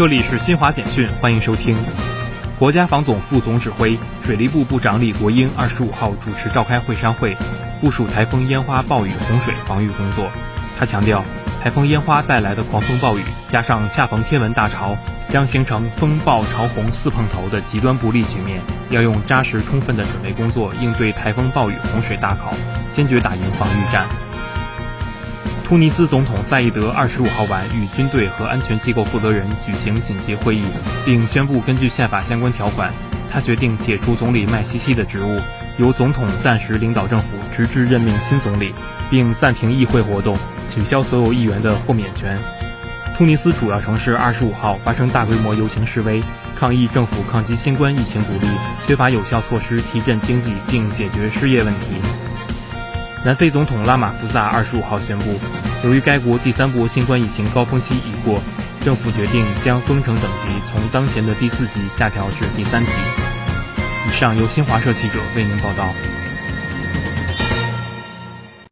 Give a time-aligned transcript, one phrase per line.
[0.00, 1.76] 这里是新华简讯，欢迎收听。
[2.58, 7.36] 国家防总副总指挥、水利部部长李国英二十五号主持召开会商会，
[7.82, 10.30] 部署台风烟花暴雨洪水防御工作。
[10.78, 11.22] 他强调，
[11.62, 14.96] 台风烟花带来的狂风暴雨，加上恰逢天文大潮，
[15.28, 22.54] 将形成风暴潮洪四碰头的极端不利局面，要用扎实充分的准备工作应对台风暴雨洪水大考，
[22.90, 24.06] 坚决打赢防御战。
[25.70, 30.64] 突尼斯总统赛义德二十五号晚与军队和安全机构负责人举行紧急会议，
[31.04, 32.92] 并宣布根据宪法相关条款，
[33.30, 35.40] 他决定解除总理麦西西的职务，
[35.78, 38.74] 由总统暂时领导政府，直至任命新总理，
[39.08, 40.36] 并暂停议会活动，
[40.68, 42.36] 取消所有议员的豁免权。
[43.16, 46.20] 突尼斯主要城市二十五号发生大规模游行示威，
[46.56, 48.48] 抗议政府抗击新冠疫情不力，
[48.88, 52.09] 缺乏有效措施提振经济并解决失业问题。
[53.22, 55.38] 南非总统拉马福萨二十五号宣布，
[55.84, 58.42] 由于该国第三波新冠疫情高峰期已过，
[58.80, 62.90] 政府决定将封城等级从当前的第四级下调至第三级。
[64.08, 66.19] 以上由新华社记者为您报道。